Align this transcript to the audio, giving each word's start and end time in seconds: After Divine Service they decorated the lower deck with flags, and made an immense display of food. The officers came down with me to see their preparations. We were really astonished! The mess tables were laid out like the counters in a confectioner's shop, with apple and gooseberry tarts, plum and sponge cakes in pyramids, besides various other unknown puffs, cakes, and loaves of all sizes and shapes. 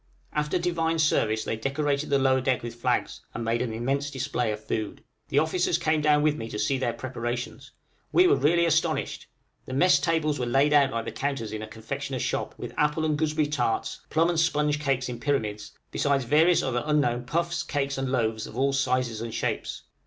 After 0.33 0.57
Divine 0.57 0.97
Service 0.97 1.43
they 1.43 1.55
decorated 1.55 2.09
the 2.09 2.17
lower 2.17 2.41
deck 2.41 2.63
with 2.63 2.73
flags, 2.73 3.21
and 3.35 3.45
made 3.45 3.61
an 3.61 3.71
immense 3.71 4.09
display 4.09 4.51
of 4.51 4.65
food. 4.65 5.03
The 5.29 5.37
officers 5.37 5.77
came 5.77 6.01
down 6.01 6.23
with 6.23 6.35
me 6.37 6.49
to 6.49 6.57
see 6.57 6.79
their 6.79 6.91
preparations. 6.93 7.69
We 8.11 8.25
were 8.25 8.35
really 8.35 8.65
astonished! 8.65 9.27
The 9.67 9.75
mess 9.75 9.99
tables 9.99 10.39
were 10.39 10.47
laid 10.47 10.73
out 10.73 10.89
like 10.89 11.05
the 11.05 11.11
counters 11.11 11.51
in 11.53 11.61
a 11.61 11.67
confectioner's 11.67 12.23
shop, 12.23 12.55
with 12.57 12.73
apple 12.77 13.05
and 13.05 13.15
gooseberry 13.15 13.45
tarts, 13.45 14.01
plum 14.09 14.29
and 14.29 14.39
sponge 14.39 14.79
cakes 14.79 15.07
in 15.07 15.19
pyramids, 15.19 15.71
besides 15.91 16.23
various 16.23 16.63
other 16.63 16.81
unknown 16.83 17.25
puffs, 17.25 17.61
cakes, 17.61 17.95
and 17.99 18.11
loaves 18.11 18.47
of 18.47 18.57
all 18.57 18.73
sizes 18.73 19.21
and 19.21 19.35
shapes. 19.35 19.83